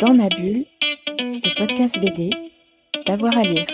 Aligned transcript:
Dans 0.00 0.14
ma 0.14 0.28
bulle, 0.28 0.64
le 1.18 1.56
podcast 1.56 2.00
BD, 2.00 2.30
d'avoir 3.06 3.36
à 3.36 3.42
lire. 3.42 3.66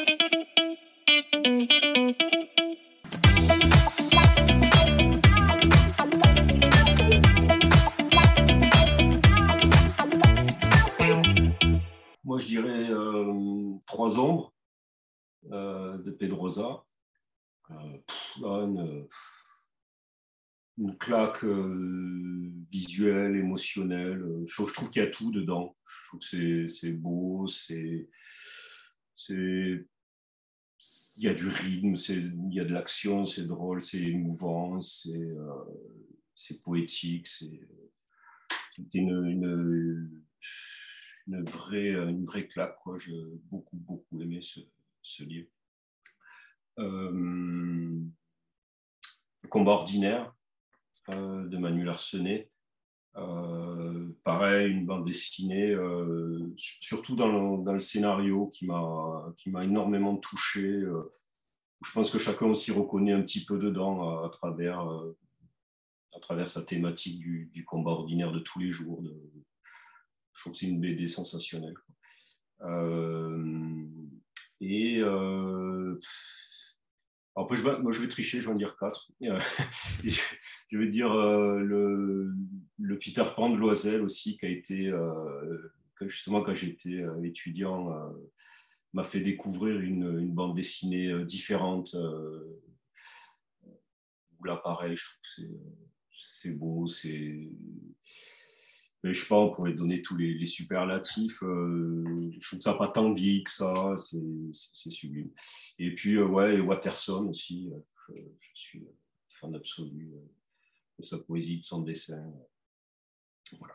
Moi, 12.24 12.38
je 12.38 12.46
dirais 12.46 12.90
euh, 12.90 13.74
Trois 13.86 14.18
ombres 14.18 14.52
euh, 15.52 15.96
de 15.98 16.10
Pedrosa. 16.10 16.84
Euh, 17.70 19.06
une 20.78 20.96
claque 20.96 21.44
euh, 21.44 22.50
visuelle, 22.70 23.36
émotionnelle. 23.36 24.22
Euh, 24.22 24.44
Je, 24.46 24.62
trouve 24.72 24.90
qu'il 24.90 25.02
y 25.02 25.06
a 25.06 25.10
tout 25.10 25.30
dedans. 25.32 25.76
Je 25.84 26.06
trouve 26.08 26.20
que 26.20 26.66
c'est- 26.68 26.92
beau, 26.92 27.46
c'est. 27.46 28.08
Il 31.16 31.24
y 31.24 31.28
a 31.28 31.34
du 31.34 31.48
rythme, 31.48 31.94
il 32.08 32.54
y 32.54 32.60
a 32.60 32.64
de 32.64 32.72
l'action, 32.72 33.26
c'est 33.26 33.46
drôle, 33.46 33.82
c'est 33.82 34.00
émouvant, 34.00 34.80
c'est 34.80 35.18
euh, 35.18 36.54
poétique, 36.62 37.26
c'est 37.26 37.60
une, 38.94 39.26
une, 39.26 40.22
une 41.26 41.44
vraie, 41.44 41.90
une 41.90 42.24
vraie 42.24 42.46
claque. 42.46 42.76
J'ai 42.98 43.20
beaucoup, 43.50 43.76
beaucoup 43.76 44.22
aimé 44.22 44.40
ce, 44.40 44.60
ce 45.02 45.24
livre. 45.24 45.48
Euh, 46.78 48.00
combat 49.50 49.72
ordinaire 49.72 50.37
de 51.08 51.56
Manuel 51.56 51.88
Arsenet. 51.88 52.50
Euh, 53.16 54.08
pareil, 54.24 54.70
une 54.70 54.86
bande 54.86 55.04
dessinée, 55.06 55.70
euh, 55.70 56.52
su- 56.56 56.78
surtout 56.80 57.16
dans 57.16 57.72
le, 57.72 57.80
scénario 57.80 58.46
qui 58.48 58.66
m'a 58.66 59.34
énormément 59.64 60.16
touché. 60.16 60.64
euh, 60.64 61.12
je 61.84 61.92
pense 61.92 62.10
que 62.10 62.18
chacun 62.18 62.46
aussi 62.46 62.70
reconnaît 62.72 63.12
un 63.12 63.22
petit 63.22 63.44
peu 63.44 63.58
dedans 63.58 64.20
à, 64.20 64.26
à 64.26 64.28
travers, 64.30 64.80
euh, 64.88 65.16
à 66.16 66.20
travers 66.20 66.48
sa 66.48 66.62
thématique 66.62 67.18
du, 67.18 67.50
du 67.52 67.64
combat 67.64 67.92
ordinaire 67.92 68.32
de 68.32 68.40
tous 68.40 68.58
les 68.58 68.70
jours. 68.70 69.02
je 70.32 70.40
trouve 70.40 70.52
que 70.52 70.58
c'est 70.58 70.66
une 70.66 70.80
BD 70.80 71.08
sensationnelle. 71.08 71.76
Euh, 72.62 73.86
et 74.60 74.98
euh, 75.00 75.98
je 77.50 77.62
vais, 77.62 77.78
moi, 77.78 77.92
je 77.92 78.00
vais 78.00 78.08
tricher, 78.08 78.40
je 78.40 78.46
vais 78.46 78.52
en 78.52 78.56
dire 78.56 78.76
quatre. 78.76 79.10
Euh, 79.22 79.38
je, 80.70 80.78
vais 80.78 80.88
dire 80.88 81.12
euh, 81.12 81.60
le, 81.60 82.34
le 82.78 82.98
Peter 82.98 83.24
Pan 83.34 83.50
de 83.50 83.56
Loisel 83.56 84.02
aussi, 84.02 84.36
qui 84.36 84.46
a 84.46 84.48
été, 84.48 84.88
euh, 84.88 85.72
justement, 86.02 86.42
quand 86.42 86.54
j'étais 86.54 87.02
étudiant, 87.24 87.90
m'a 88.92 89.02
fait 89.02 89.20
découvrir 89.20 89.80
une, 89.80 90.18
une 90.18 90.32
bande 90.32 90.54
dessinée 90.54 91.24
différente. 91.24 91.94
là, 94.44 94.56
pareil, 94.56 94.96
je 94.96 95.04
trouve 95.04 95.20
que 95.22 95.52
c'est 96.12 96.52
beau, 96.52 96.86
c'est. 96.86 97.48
Mais 99.04 99.14
je 99.14 99.20
sais 99.20 99.28
pas, 99.28 99.36
on 99.36 99.50
pourrait 99.52 99.74
donner 99.74 100.02
tous 100.02 100.16
les, 100.16 100.34
les 100.34 100.46
superlatifs. 100.46 101.42
euh, 101.44 102.30
je 102.38 102.46
trouve 102.48 102.60
ça 102.60 102.74
pas 102.74 102.88
tant 102.88 103.12
vieilli 103.12 103.44
que 103.44 103.50
ça, 103.50 103.94
c'est 103.96 104.90
sublime. 104.90 105.30
Et 105.78 105.94
puis, 105.94 106.16
euh, 106.16 106.26
ouais, 106.26 106.56
et 106.56 106.60
Watterson 106.60 107.28
aussi, 107.28 107.70
euh, 107.72 107.78
je, 108.08 108.14
je 108.54 108.60
suis 108.60 108.84
fan 109.28 109.54
absolu 109.54 110.10
euh, 110.14 110.26
de 110.98 111.02
sa 111.04 111.18
poésie, 111.18 111.58
de 111.58 111.62
son 111.62 111.82
dessin. 111.82 112.28
Voilà, 113.58 113.74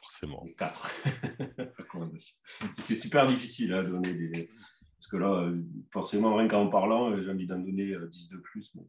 Forcément. 0.00 0.44
les 0.46 0.54
quatre 0.54 0.88
recommandations. 1.78 2.36
C'est 2.78 2.94
super 2.94 3.26
difficile 3.28 3.74
à 3.74 3.82
donner 3.82 4.14
des. 4.14 4.48
Parce 4.96 5.08
que 5.08 5.16
là, 5.16 5.52
forcément, 5.92 6.36
rien 6.36 6.46
qu'en 6.48 6.68
parlant, 6.68 7.14
j'ai 7.16 7.28
envie 7.28 7.46
d'en 7.48 7.58
donner 7.58 7.92
euh, 7.94 8.06
10 8.06 8.28
de 8.30 8.36
plus. 8.38 8.72
mais- 8.76 8.86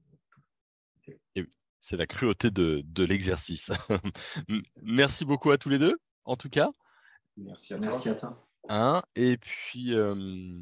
C'est 1.87 1.97
la 1.97 2.07
cruauté 2.07 2.49
de, 2.49 2.81
de 2.83 3.03
l'exercice. 3.03 3.71
Merci 4.81 5.23
beaucoup 5.23 5.51
à 5.51 5.59
tous 5.59 5.69
les 5.69 5.77
deux, 5.77 5.95
en 6.23 6.35
tout 6.35 6.49
cas. 6.49 6.71
Merci 7.37 7.75
à 7.75 7.77
toi. 7.77 7.85
Merci 7.85 8.09
à 8.09 8.15
toi. 8.15 8.47
Hein, 8.69 9.03
et 9.15 9.37
puis, 9.37 9.93
euh, 9.93 10.15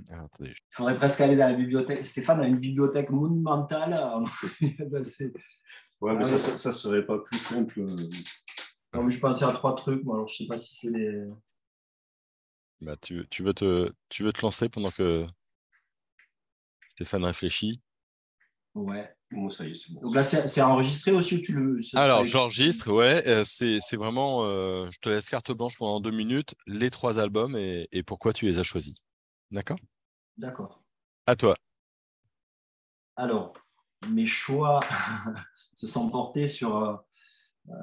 alors, 0.09 0.25
attendez, 0.25 0.49
je- 0.49 0.57
Il 0.57 0.75
faudrait 0.75 0.97
presque 0.97 1.21
aller 1.21 1.37
dans 1.37 1.47
la 1.47 1.53
bibliothèque. 1.53 2.03
Stéphane 2.03 2.41
a 2.41 2.45
une 2.45 2.57
bibliothèque 2.57 3.09
monumentale. 3.09 3.97
Ben, 4.91 5.05
c'est- 5.05 5.31
Ouais, 6.01 6.13
mais 6.13 6.25
Ah 6.25 6.37
ça, 6.37 6.57
ça 6.57 6.71
serait 6.73 7.05
pas 7.05 7.17
plus 7.19 7.39
simple. 7.39 7.79
euh, 7.79 8.09
Non, 8.93 9.03
mais 9.05 9.09
je 9.09 9.19
pensais 9.21 9.45
à 9.45 9.53
trois 9.53 9.77
trucs. 9.77 10.03
Moi, 10.03 10.15
alors, 10.15 10.27
je 10.27 10.35
sais 10.35 10.45
pas 10.45 10.57
si 10.57 10.75
c'est 10.75 10.89
les. 10.89 11.23
bah, 12.81 12.97
tu, 13.01 13.25
tu 13.29 13.43
veux 13.43 13.53
te, 13.53 13.89
tu 14.09 14.23
veux 14.23 14.33
te 14.33 14.41
lancer 14.41 14.67
pendant 14.67 14.91
que 14.91 15.25
Stéphane 16.89 17.23
réfléchit? 17.23 17.81
Ouais. 18.75 19.15
Moi, 19.35 19.51
ça 19.51 19.65
y 19.65 19.71
est, 19.71 19.75
c'est 19.75 19.93
bon. 19.93 20.01
Donc 20.01 20.15
là, 20.15 20.23
c'est 20.23 20.61
enregistré 20.61 21.11
aussi 21.11 21.35
ou 21.35 21.39
tu 21.41 21.53
le. 21.53 21.81
ça 21.81 22.01
Alors, 22.01 22.23
j'enregistre, 22.23 22.91
ouais. 22.91 23.27
euh, 23.27 23.43
c'est 23.45 23.77
c'est 23.79 23.97
vraiment, 23.97 24.43
euh, 24.45 24.87
je 24.91 24.99
te 24.99 25.09
laisse 25.09 25.29
carte 25.29 25.51
blanche 25.51 25.77
pendant 25.77 25.99
deux 25.99 26.11
minutes, 26.11 26.55
les 26.67 26.89
trois 26.89 27.19
albums 27.19 27.55
et, 27.55 27.87
et 27.91 28.03
pourquoi 28.03 28.33
tu 28.33 28.45
les 28.45 28.59
as 28.59 28.63
choisis. 28.63 28.93
D'accord? 29.51 29.77
D'accord. 30.37 30.83
À 31.27 31.35
toi. 31.35 31.55
Alors, 33.15 33.53
mes 34.09 34.25
choix 34.25 34.79
se 35.75 35.87
sont 35.87 36.09
portés 36.09 36.47
sur 36.47 36.77
euh, 36.77 36.95
euh, 37.69 37.73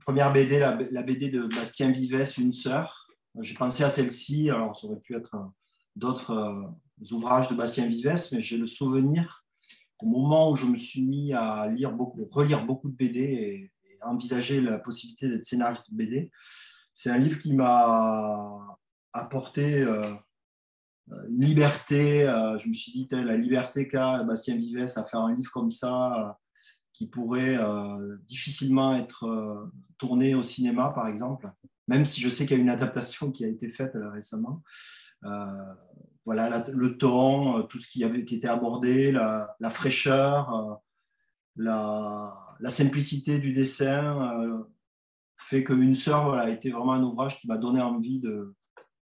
première 0.00 0.32
BD, 0.32 0.58
la, 0.58 0.78
la 0.90 1.02
BD 1.02 1.28
de 1.28 1.46
Bastien 1.46 1.90
Vives, 1.90 2.32
Une 2.38 2.52
sœur. 2.52 3.08
J'ai 3.40 3.54
pensé 3.54 3.84
à 3.84 3.90
celle-ci, 3.90 4.50
alors 4.50 4.78
ça 4.78 4.86
aurait 4.86 5.00
pu 5.00 5.14
être 5.14 5.36
d'autres 5.94 6.30
euh, 6.32 7.14
ouvrages 7.14 7.48
de 7.48 7.54
Bastien 7.54 7.86
Vives, 7.86 8.28
mais 8.32 8.42
j'ai 8.42 8.56
le 8.56 8.66
souvenir 8.66 9.44
au 10.00 10.06
moment 10.06 10.50
où 10.50 10.56
je 10.56 10.66
me 10.66 10.76
suis 10.76 11.04
mis 11.04 11.32
à 11.32 11.68
lire 11.68 11.92
beaucoup, 11.92 12.24
relire 12.24 12.64
beaucoup 12.64 12.88
de 12.88 12.94
BD 12.94 13.20
et, 13.20 13.72
envisager 14.00 14.60
la 14.60 14.78
possibilité 14.78 15.28
d'être 15.28 15.44
scénariste 15.44 15.90
de 15.90 15.96
BD. 15.96 16.30
C'est 16.94 17.10
un 17.10 17.18
livre 17.18 17.36
qui 17.36 17.52
m'a 17.52 18.78
apporté 19.12 19.82
euh, 19.82 20.14
une 21.28 21.44
liberté. 21.44 22.22
euh, 22.22 22.56
je 22.58 22.68
me 22.68 22.74
suis 22.74 22.92
dit, 22.92 23.08
la 23.10 23.36
liberté 23.36 23.88
qu'a 23.88 24.22
Bastien 24.22 24.54
Vives 24.54 24.86
à 24.96 25.04
faire 25.04 25.20
un 25.20 25.34
livre 25.34 25.50
comme 25.50 25.72
ça, 25.72 26.14
euh, 26.14 26.32
qui 26.98 27.06
pourrait 27.06 27.56
euh, 27.56 28.16
difficilement 28.26 28.96
être 28.96 29.24
euh, 29.24 29.72
tourné 29.98 30.34
au 30.34 30.42
cinéma, 30.42 30.90
par 30.90 31.06
exemple, 31.06 31.48
même 31.86 32.04
si 32.04 32.20
je 32.20 32.28
sais 32.28 32.44
qu'il 32.44 32.56
y 32.56 32.60
a 32.60 32.62
une 32.62 32.70
adaptation 32.70 33.30
qui 33.30 33.44
a 33.44 33.48
été 33.48 33.70
faite 33.70 33.92
récemment. 33.94 34.62
Voilà, 36.28 36.62
le 36.70 36.98
ton, 36.98 37.58
euh, 37.58 37.62
tout 37.62 37.78
ce 37.78 37.88
qui, 37.88 38.04
avait, 38.04 38.26
qui 38.26 38.34
était 38.34 38.48
abordé, 38.48 39.12
la, 39.12 39.70
fraîcheur, 39.70 40.54
euh, 40.54 40.74
la, 41.56 42.70
simplicité 42.70 43.38
du 43.38 43.54
dessin, 43.54 44.38
euh, 44.38 44.62
fait 45.38 45.64
qu'une 45.64 45.94
sœur 45.94 46.26
voilà, 46.26 46.42
a 46.42 46.50
été 46.50 46.68
vraiment 46.70 46.92
un 46.92 47.02
ouvrage 47.02 47.38
qui 47.38 47.48
m'a 47.48 47.56
donné 47.56 47.80
envie 47.80 48.20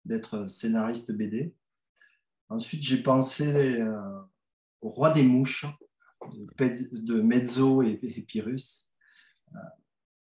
d'être 0.04 0.48
scénariste 0.48 1.10
BD. 1.10 1.52
Ensuite, 2.48 2.84
j'ai 2.84 3.02
pensé 3.02 3.84
au 4.80 4.88
Roi 4.88 5.10
des 5.10 5.24
mouches 5.24 5.66
de, 6.32 7.20
Mezzo 7.22 7.82
et, 7.82 7.96
Pyrrhus. 8.28 8.92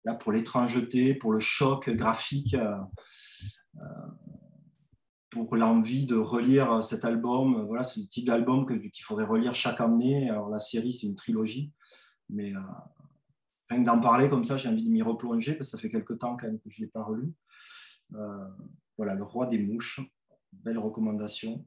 Là, 0.05 0.15
pour 0.15 0.31
l'étrangeté, 0.31 1.17
pour 1.17 1.33
le 1.33 1.41
choc 1.41 1.91
graphique, 1.91 2.55
pour 5.33 5.57
l'envie 5.57 6.05
de 6.05 6.15
relire 6.15 6.85
cet 6.85 7.07
album. 7.07 7.65
Voilà, 7.67 7.85
c'est 7.85 8.01
le 8.01 8.07
type 8.07 8.27
d'album 8.27 8.67
qu'il 8.67 9.05
faudrait 9.05 9.25
relire 9.25 9.55
chaque 9.55 9.81
année. 9.81 10.29
Alors, 10.29 10.51
la 10.51 10.59
série, 10.59 10.93
c'est 10.93 11.07
une 11.07 11.15
trilogie, 11.15 11.73
mais 12.29 12.55
euh, 12.55 12.61
rien 13.71 13.81
que 13.81 13.87
d'en 13.87 13.99
parler 13.99 14.29
comme 14.29 14.45
ça, 14.45 14.59
j'ai 14.59 14.69
envie 14.69 14.85
de 14.85 14.91
m'y 14.91 15.01
replonger 15.01 15.55
parce 15.55 15.71
que 15.71 15.77
ça 15.77 15.79
fait 15.79 15.89
quelque 15.89 16.13
temps 16.13 16.37
quand 16.37 16.47
même 16.47 16.61
que 16.61 16.69
je 16.69 16.83
ne 16.83 16.87
l'ai 16.87 16.91
pas 16.91 17.03
relu. 17.03 17.33
Euh, 18.15 18.47
voilà, 18.99 19.15
Le 19.15 19.25
Roi 19.25 19.47
des 19.47 19.59
mouches, 19.59 20.01
belle 20.53 20.79
recommandation. 20.79 21.67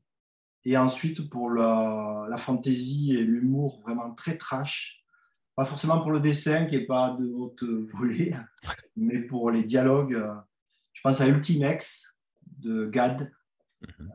Et 0.63 0.77
ensuite, 0.77 1.27
pour 1.29 1.49
la, 1.49 2.27
la 2.29 2.37
fantaisie 2.37 3.15
et 3.15 3.23
l'humour 3.23 3.81
vraiment 3.81 4.13
très 4.13 4.37
trash, 4.37 5.03
pas 5.55 5.65
forcément 5.65 6.01
pour 6.01 6.11
le 6.11 6.19
dessin 6.19 6.65
qui 6.65 6.77
n'est 6.77 6.85
pas 6.85 7.17
de 7.19 7.25
haute 7.25 7.63
volée, 7.93 8.35
mais 8.95 9.21
pour 9.21 9.49
les 9.49 9.63
dialogues, 9.63 10.13
euh, 10.13 10.35
je 10.93 11.01
pense 11.01 11.19
à 11.19 11.27
Ultimex 11.27 12.15
de 12.59 12.85
Gad. 12.85 13.31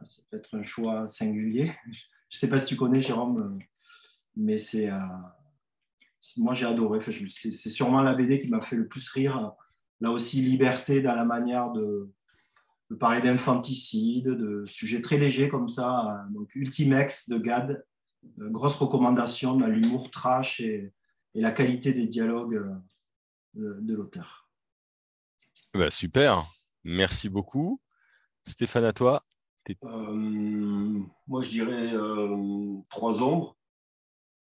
Ça 0.04 0.22
peut 0.30 0.36
être 0.36 0.54
un 0.56 0.62
choix 0.62 1.06
singulier. 1.08 1.72
Je 1.86 1.90
ne 1.90 2.38
sais 2.38 2.48
pas 2.48 2.58
si 2.58 2.66
tu 2.66 2.76
connais, 2.76 3.02
Jérôme, 3.02 3.58
euh, 3.60 3.64
mais 4.36 4.58
c'est. 4.58 4.90
euh, 4.90 4.96
c'est- 6.20 6.40
moi, 6.40 6.54
j'ai 6.54 6.66
adoré. 6.66 6.98
Enfin, 6.98 7.12
c'est 7.30 7.52
sûrement 7.70 8.02
la 8.02 8.14
BD 8.14 8.38
qui 8.40 8.48
m'a 8.48 8.60
fait 8.60 8.76
le 8.76 8.88
plus 8.88 9.08
rire. 9.10 9.52
Là 10.00 10.10
aussi, 10.10 10.40
liberté 10.40 11.02
dans 11.02 11.14
la 11.14 11.24
manière 11.24 11.70
de, 11.72 12.10
de 12.90 12.94
parler 12.94 13.20
d'infanticide, 13.20 14.24
de 14.28 14.64
sujets 14.66 15.00
très 15.00 15.18
légers 15.18 15.48
comme 15.48 15.68
ça. 15.68 16.24
Donc, 16.30 16.54
Ultimex 16.54 17.28
de 17.28 17.38
Gad, 17.38 17.84
euh, 18.40 18.48
grosse 18.50 18.76
recommandation 18.76 19.56
dans 19.56 19.66
l'humour 19.66 20.10
trash 20.10 20.60
et, 20.60 20.92
et 21.34 21.40
la 21.40 21.52
qualité 21.52 21.92
des 21.92 22.06
dialogues 22.06 22.56
euh, 22.56 22.74
de, 23.54 23.78
de 23.80 23.94
l'auteur. 23.94 24.48
Bah, 25.74 25.90
super. 25.90 26.44
Merci 26.84 27.28
beaucoup. 27.28 27.80
Stéphane, 28.46 28.84
à 28.84 28.92
toi 28.92 29.22
Moi, 29.82 31.42
je 31.42 31.50
dirais 31.50 31.92
Trois 32.88 33.22
ombres 33.22 33.56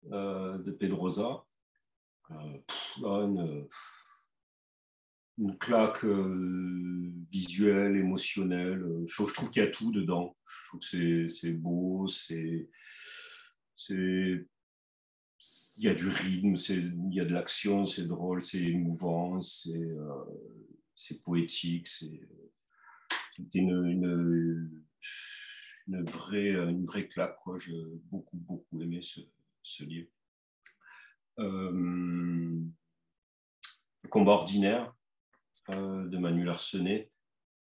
de 0.03 0.71
Pedrosa. 0.71 1.43
une, 2.29 3.67
une 5.37 5.57
claque 5.57 6.05
visuelle, 7.31 7.97
émotionnelle. 7.97 8.85
Je, 9.05 9.23
trouve 9.23 9.49
qu'il 9.51 9.63
y 9.63 9.65
a 9.65 9.71
tout 9.71 9.91
dedans. 9.91 10.35
Je 10.45 10.67
trouve 10.67 10.79
que 10.79 11.27
c'est 11.27 11.53
beau, 11.53 12.07
c'est 12.07 12.69
il 15.77 15.83
y 15.83 15.87
a 15.87 15.93
du 15.93 16.07
rythme, 16.07 16.55
il 16.69 17.13
y 17.13 17.19
a 17.19 17.25
de 17.25 17.33
l'action, 17.33 17.85
c'est 17.85 18.07
drôle, 18.07 18.43
c'est 18.43 18.63
émouvant, 18.63 19.41
c'est 19.41 19.77
euh, 19.77 21.15
poétique, 21.23 21.87
c'est 21.87 22.19
une, 23.53 24.83
une, 25.87 26.03
vraie, 26.03 26.51
une 26.51 26.85
vraie 26.85 27.07
claque. 27.07 27.37
Quoi. 27.37 27.57
J'ai 27.57 27.81
beaucoup, 28.11 28.37
beaucoup 28.37 28.81
aimé 28.81 28.99
ce, 29.01 29.21
ce 29.63 29.83
livre. 29.83 30.09
Euh, 31.39 32.61
combat 34.09 34.33
ordinaire 34.33 34.93
euh, 35.69 36.07
de 36.07 36.17
Manuel 36.17 36.49
Arsenet. 36.49 37.11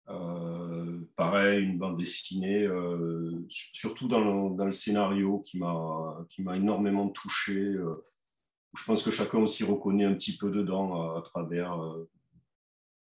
Euh, 0.09 1.01
pareil, 1.15 1.63
une 1.63 1.77
bande 1.77 1.97
dessinée, 1.97 2.63
euh, 2.63 3.45
surtout 3.49 4.07
dans 4.07 4.19
le, 4.19 4.55
dans 4.55 4.65
le, 4.65 4.71
scénario 4.71 5.39
qui 5.39 5.59
m'a 5.59 6.25
énormément 6.55 7.09
touché. 7.09 7.57
Euh, 7.57 8.03
je 8.75 8.83
pense 8.85 9.03
que 9.03 9.11
chacun 9.11 9.37
aussi 9.39 9.63
reconnaît 9.63 10.05
un 10.05 10.15
petit 10.15 10.35
peu 10.37 10.49
dedans 10.49 11.15
à, 11.15 11.21
travers, 11.21 11.73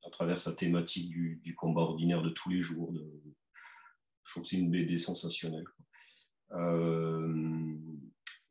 à 0.05 0.09
travers 0.09 0.39
sa 0.39 0.53
thématique 0.53 1.09
du, 1.09 1.39
du, 1.43 1.55
combat 1.55 1.81
ordinaire 1.81 2.21
de 2.21 2.29
tous 2.29 2.49
les 2.49 2.61
jours. 2.61 2.93
Je 4.27 4.33
trouve 4.33 4.43
que 4.43 4.49
c'est 4.49 4.57
une 4.57 4.69
BD 4.69 4.97
sensationnelle. 4.97 5.65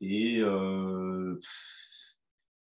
et 0.01 0.41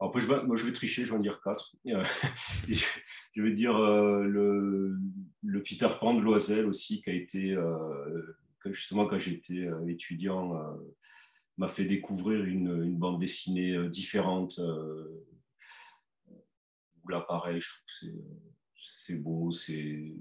après, 0.03 0.19
je 0.19 0.25
vais, 0.25 0.43
moi, 0.43 0.55
je 0.55 0.65
vais 0.65 0.73
tricher, 0.73 1.05
je 1.05 1.11
vais 1.11 1.17
en 1.17 1.21
dire 1.21 1.41
quatre. 1.41 1.75
je 1.85 3.41
vais 3.41 3.53
dire 3.53 3.77
euh, 3.77 4.23
le, 4.23 5.63
Peter 5.63 5.87
Pan 5.99 6.15
de 6.15 6.21
Loisel 6.21 6.65
aussi, 6.65 7.03
qui 7.03 7.11
a 7.11 7.13
été, 7.13 7.51
euh, 7.51 8.35
justement, 8.65 9.05
quand 9.05 9.19
j'étais 9.19 9.67
euh, 9.67 9.87
étudiant, 9.87 10.59
m'a 11.57 11.67
fait 11.67 11.85
découvrir 11.85 12.43
une, 12.43 12.83
une, 12.83 12.97
bande 12.97 13.19
dessinée 13.19 13.87
différente. 13.89 14.59
là, 17.07 17.21
pareil, 17.21 17.61
je 17.61 17.69
trouve 17.69 17.83
que 17.85 18.17
c'est 18.95 19.17
beau, 19.17 19.51
c'est 19.51 20.15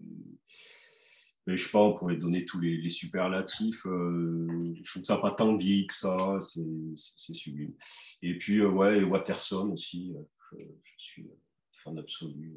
mais 1.47 1.57
je 1.57 1.65
sais 1.65 1.71
pas, 1.71 1.81
on 1.81 1.95
pourrait 1.95 2.17
donner 2.17 2.45
tous 2.45 2.61
les, 2.61 2.89
superlatifs. 2.89 3.87
Euh, 3.87 4.75
je 4.83 4.91
trouve 4.91 5.05
ça 5.05 5.17
pas 5.17 5.33
tant 5.33 5.57
vieilli 5.57 5.87
que 5.87 5.95
ça, 5.95 6.39
c'est 6.41 7.35
sublime. 7.35 7.75
Et 8.23 8.37
puis, 8.37 8.59
euh, 8.59 8.69
ouais, 8.69 9.03
Watterson 9.03 9.71
aussi, 9.73 10.15
euh, 10.17 10.65
je, 10.85 10.93
suis 10.99 11.31
fan 11.73 11.99
absolu 11.99 12.55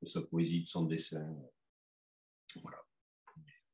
de 0.00 0.06
sa 0.06 0.22
poésie, 0.22 0.62
de 0.62 0.66
son 0.66 0.86
dessin. 0.86 1.26
Voilà. 2.62 2.78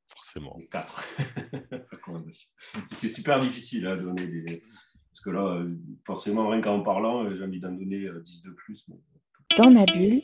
Forcément. 0.09 0.57
Les 0.59 0.67
quatre 0.67 1.03
C'est 2.91 3.09
super 3.09 3.41
difficile 3.41 3.87
à 3.87 3.93
hein, 3.93 3.97
donner 3.97 4.27
des. 4.27 4.63
Parce 5.11 5.21
que 5.25 5.31
là, 5.31 5.65
forcément, 6.05 6.49
rien 6.49 6.61
qu'en 6.61 6.83
parlant, 6.83 7.31
j'ai 7.31 7.43
envie 7.43 7.61
d'en 7.61 7.73
donner 7.73 8.07
10 8.23 8.43
de 8.43 8.51
plus. 8.51 8.87
Dans 9.57 9.71
ma 9.71 9.87
bulle, 9.87 10.23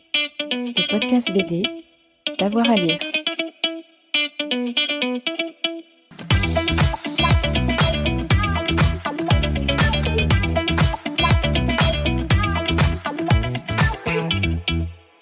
le 0.51 0.91
podcast 0.91 1.33
BD, 1.33 1.63
d'avoir 2.39 2.69
à 2.69 2.77
lire. 2.77 3.12